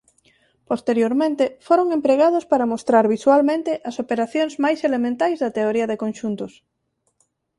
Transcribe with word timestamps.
Posteriormente 0.69 1.45
foron 1.67 1.87
empregados 1.97 2.43
para 2.51 2.69
mostrar 2.73 3.05
visualmente 3.15 3.71
as 3.89 3.95
operacións 4.03 4.53
máis 4.63 4.79
elementais 4.89 5.37
da 5.39 5.53
teoría 5.57 5.89
de 5.91 5.99
conxuntos. 6.03 6.51